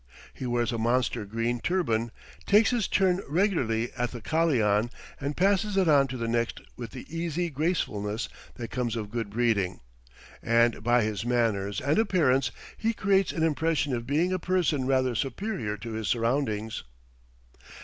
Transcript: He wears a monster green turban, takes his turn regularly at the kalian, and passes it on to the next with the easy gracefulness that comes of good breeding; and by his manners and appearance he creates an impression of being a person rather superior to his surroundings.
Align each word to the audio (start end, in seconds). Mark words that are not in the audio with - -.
He 0.33 0.47
wears 0.47 0.71
a 0.71 0.79
monster 0.79 1.25
green 1.25 1.59
turban, 1.59 2.09
takes 2.47 2.71
his 2.71 2.87
turn 2.87 3.21
regularly 3.27 3.93
at 3.93 4.09
the 4.09 4.19
kalian, 4.19 4.89
and 5.19 5.37
passes 5.37 5.77
it 5.77 5.87
on 5.87 6.07
to 6.07 6.17
the 6.17 6.27
next 6.27 6.59
with 6.75 6.89
the 6.89 7.05
easy 7.15 7.51
gracefulness 7.51 8.27
that 8.55 8.71
comes 8.71 8.95
of 8.95 9.11
good 9.11 9.29
breeding; 9.29 9.79
and 10.41 10.83
by 10.83 11.03
his 11.03 11.23
manners 11.23 11.79
and 11.79 11.99
appearance 11.99 12.49
he 12.75 12.93
creates 12.93 13.31
an 13.31 13.43
impression 13.43 13.95
of 13.95 14.07
being 14.07 14.33
a 14.33 14.39
person 14.39 14.87
rather 14.87 15.13
superior 15.13 15.77
to 15.77 15.91
his 15.91 16.07
surroundings. 16.07 16.83